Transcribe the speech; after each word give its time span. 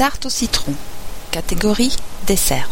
Tarte 0.00 0.24
au 0.24 0.30
citron. 0.30 0.72
Catégorie 1.30 1.94
dessert. 2.26 2.70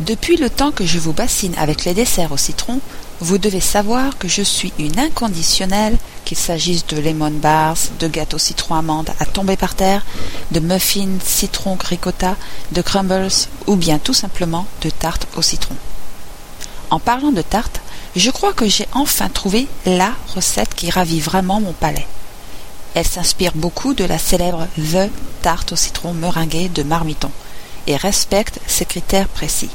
Depuis 0.00 0.36
le 0.36 0.50
temps 0.50 0.70
que 0.70 0.84
je 0.84 0.98
vous 0.98 1.14
bassine 1.14 1.54
avec 1.56 1.86
les 1.86 1.94
desserts 1.94 2.32
au 2.32 2.36
citron, 2.36 2.80
vous 3.20 3.38
devez 3.38 3.62
savoir 3.62 4.18
que 4.18 4.28
je 4.28 4.42
suis 4.42 4.74
une 4.78 4.98
inconditionnelle, 4.98 5.96
qu'il 6.26 6.36
s'agisse 6.36 6.86
de 6.86 6.98
lemon 6.98 7.30
bars, 7.30 7.78
de 7.98 8.08
gâteaux 8.08 8.36
citron 8.36 8.74
amande 8.74 9.08
à 9.20 9.24
tomber 9.24 9.56
par 9.56 9.74
terre, 9.74 10.04
de 10.50 10.60
muffins 10.60 11.18
citron 11.24 11.78
ricotta, 11.82 12.36
de 12.72 12.82
crumbles 12.82 13.28
ou 13.66 13.76
bien 13.76 13.98
tout 13.98 14.12
simplement 14.12 14.66
de 14.82 14.90
tarte 14.90 15.26
au 15.34 15.40
citron. 15.40 15.76
En 16.90 16.98
parlant 16.98 17.32
de 17.32 17.40
tarte, 17.40 17.80
je 18.16 18.30
crois 18.30 18.52
que 18.52 18.68
j'ai 18.68 18.86
enfin 18.92 19.30
trouvé 19.30 19.66
la 19.86 20.12
recette 20.34 20.74
qui 20.74 20.90
ravit 20.90 21.20
vraiment 21.20 21.62
mon 21.62 21.72
palais. 21.72 22.06
Elle 22.94 23.06
s'inspire 23.06 23.52
beaucoup 23.54 23.94
de 23.94 24.04
la 24.04 24.18
célèbre 24.18 24.66
The 24.76 25.10
tarte 25.42 25.72
au 25.72 25.76
citron 25.76 26.12
meringuée 26.12 26.68
de 26.68 26.82
Marmiton 26.82 27.30
et 27.86 27.96
respecte 27.96 28.60
ses 28.66 28.84
critères 28.84 29.28
précis. 29.28 29.70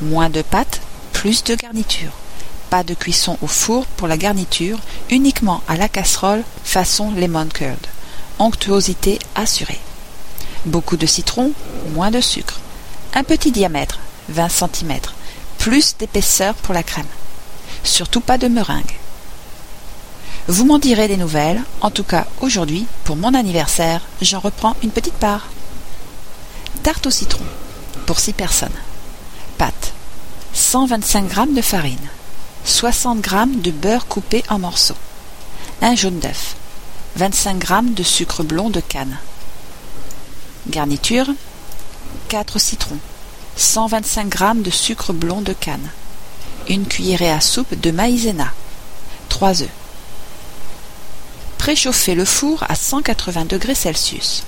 Moins 0.00 0.30
de 0.30 0.42
pâte, 0.42 0.80
plus 1.12 1.44
de 1.44 1.54
garniture 1.54 2.12
pas 2.74 2.82
de 2.82 2.94
cuisson 2.94 3.38
au 3.40 3.46
four 3.46 3.86
pour 3.86 4.08
la 4.08 4.16
garniture, 4.16 4.80
uniquement 5.08 5.62
à 5.68 5.76
la 5.76 5.88
casserole 5.88 6.42
façon 6.64 7.12
lemon 7.12 7.46
curd. 7.46 7.78
Onctuosité 8.40 9.20
assurée. 9.36 9.78
Beaucoup 10.66 10.96
de 10.96 11.06
citron, 11.06 11.52
moins 11.92 12.10
de 12.10 12.20
sucre. 12.20 12.58
Un 13.14 13.22
petit 13.22 13.52
diamètre, 13.52 14.00
20 14.30 14.48
cm. 14.48 14.98
Plus 15.58 15.94
d'épaisseur 15.96 16.56
pour 16.56 16.74
la 16.74 16.82
crème. 16.82 17.06
Surtout 17.84 18.20
pas 18.20 18.38
de 18.38 18.48
meringue. 18.48 18.96
Vous 20.46 20.64
m'en 20.64 20.78
direz 20.78 21.08
des 21.08 21.16
nouvelles. 21.16 21.62
En 21.80 21.90
tout 21.90 22.04
cas, 22.04 22.26
aujourd'hui, 22.40 22.86
pour 23.04 23.16
mon 23.16 23.34
anniversaire, 23.34 24.02
j'en 24.20 24.40
reprends 24.40 24.76
une 24.82 24.90
petite 24.90 25.14
part. 25.14 25.48
Tarte 26.82 27.06
au 27.06 27.10
citron. 27.10 27.44
Pour 28.06 28.18
6 28.18 28.34
personnes. 28.34 28.68
Pâte. 29.58 29.92
125 30.52 31.32
g 31.32 31.40
de 31.54 31.62
farine. 31.62 32.08
60 32.64 33.22
g 33.28 33.36
de 33.56 33.70
beurre 33.70 34.06
coupé 34.06 34.42
en 34.48 34.58
morceaux, 34.58 34.96
un 35.82 35.94
jaune 35.94 36.18
d'œuf, 36.18 36.56
25 37.16 37.66
g 37.66 37.74
de 37.90 38.02
sucre 38.02 38.42
blond 38.42 38.70
de 38.70 38.80
canne. 38.80 39.18
Garniture 40.68 41.28
4 42.28 42.58
citrons, 42.58 42.98
125 43.56 44.38
g 44.38 44.44
de 44.62 44.70
sucre 44.70 45.12
blond 45.12 45.42
de 45.42 45.52
canne, 45.52 45.90
une 46.70 46.86
cuillerée 46.86 47.30
à 47.30 47.42
soupe 47.42 47.78
de 47.78 47.90
maïzena, 47.90 48.50
3 49.28 49.62
œufs. 49.62 49.68
Préchauffez 51.64 52.14
le 52.14 52.26
four 52.26 52.62
à 52.68 52.74
180 52.74 53.46
degrés 53.46 53.74
Celsius. 53.74 54.42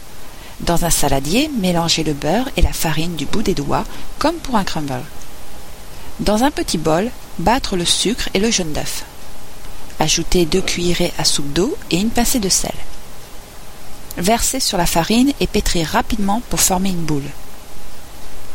Dans 0.61 0.85
un 0.85 0.91
saladier, 0.91 1.51
mélangez 1.59 2.05
le 2.05 2.13
beurre 2.13 2.51
et 2.59 2.61
la 2.61 2.75
farine 2.75 3.17
du 3.17 3.25
bout 3.25 3.41
des 3.41 3.55
doigts 3.55 3.87
comme 4.19 4.35
pour 4.35 4.57
un 4.57 4.65
crumble. 4.65 5.01
Dans 6.21 6.45
un 6.45 6.51
petit 6.51 6.77
bol, 6.77 7.11
battre 7.39 7.75
le 7.75 7.87
sucre 7.87 8.29
et 8.35 8.39
le 8.39 8.51
jaune 8.51 8.75
d'œuf. 8.75 9.07
Ajoutez 9.99 10.45
deux 10.45 10.61
cuillerées 10.61 11.15
à 11.17 11.25
soupe 11.25 11.51
d'eau 11.55 11.75
et 11.91 11.97
une 11.97 12.11
pincée 12.11 12.39
de 12.39 12.51
sel. 12.51 12.75
Versez 14.19 14.61
sur 14.61 14.77
la 14.77 14.85
farine 14.85 15.33
et 15.41 15.47
pétrir 15.47 15.89
rapidement 15.89 16.43
pour 16.51 16.61
former 16.61 16.91
une 16.91 17.07
boule. 17.07 17.31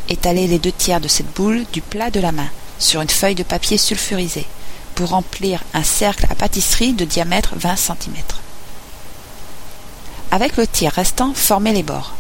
Étalez 0.08 0.46
les 0.46 0.60
deux 0.60 0.72
tiers 0.72 1.02
de 1.02 1.08
cette 1.08 1.34
boule 1.34 1.66
du 1.74 1.82
plat 1.82 2.12
de 2.12 2.20
la 2.20 2.32
main 2.32 2.50
sur 2.78 3.02
une 3.02 3.10
feuille 3.10 3.34
de 3.34 3.42
papier 3.42 3.80
sulfurisé 3.80 4.46
pour 4.94 5.10
remplir 5.10 5.64
un 5.74 5.84
cercle 5.84 6.28
à 6.30 6.36
pâtisserie 6.36 6.94
de 6.94 7.06
diamètre 7.06 7.56
20 7.56 7.76
cm. 7.76 8.14
Avec 10.32 10.56
le 10.56 10.66
tiers 10.66 10.94
restant, 10.94 11.34
formez 11.34 11.74
les 11.74 11.84
bords. 11.84 12.14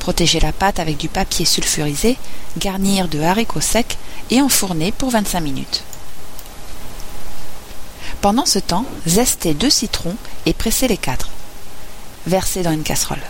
Protégez 0.00 0.38
la 0.38 0.52
pâte 0.52 0.78
avec 0.78 0.98
du 0.98 1.08
papier 1.08 1.46
sulfurisé, 1.46 2.18
garnir 2.58 3.08
de 3.08 3.20
haricots 3.20 3.62
secs 3.62 3.96
et 4.30 4.42
enfourner 4.42 4.92
pour 4.92 5.10
25 5.10 5.40
minutes. 5.40 5.82
Pendant 8.20 8.44
ce 8.44 8.58
temps, 8.58 8.84
zestez 9.06 9.54
deux 9.54 9.70
citrons 9.70 10.16
et 10.44 10.52
pressez 10.52 10.88
les 10.88 10.98
quatre. 10.98 11.30
Versez 12.26 12.62
dans 12.62 12.70
une 12.70 12.82
casserole. 12.82 13.22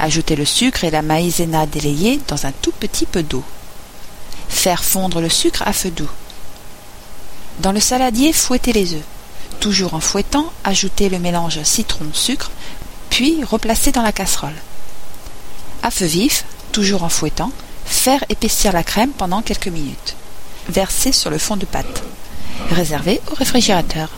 Ajoutez 0.00 0.34
le 0.34 0.46
sucre 0.46 0.84
et 0.84 0.90
la 0.90 1.02
maïzena 1.02 1.66
délayée 1.66 2.18
dans 2.28 2.46
un 2.46 2.52
tout 2.52 2.72
petit 2.72 3.06
peu 3.06 3.22
d'eau. 3.22 3.44
Faire 4.48 4.82
fondre 4.82 5.20
le 5.20 5.28
sucre 5.28 5.62
à 5.66 5.72
feu 5.72 5.90
doux. 5.90 6.10
Dans 7.60 7.72
le 7.72 7.80
saladier, 7.80 8.32
fouettez 8.32 8.72
les 8.72 8.94
œufs. 8.94 9.04
Toujours 9.60 9.94
en 9.94 10.00
fouettant, 10.00 10.52
ajoutez 10.64 11.08
le 11.08 11.18
mélange 11.18 11.62
citron-sucre, 11.62 12.50
puis 13.16 13.42
replacez 13.44 13.92
dans 13.92 14.02
la 14.02 14.12
casserole. 14.12 14.52
À 15.82 15.90
feu 15.90 16.04
vif, 16.04 16.44
toujours 16.70 17.02
en 17.02 17.08
fouettant, 17.08 17.50
faire 17.86 18.22
épaissir 18.28 18.74
la 18.74 18.82
crème 18.82 19.12
pendant 19.12 19.40
quelques 19.40 19.68
minutes. 19.68 20.16
Verser 20.68 21.12
sur 21.12 21.30
le 21.30 21.38
fond 21.38 21.56
de 21.56 21.64
pâte. 21.64 22.02
Réserver 22.72 23.22
au 23.32 23.34
réfrigérateur. 23.34 24.10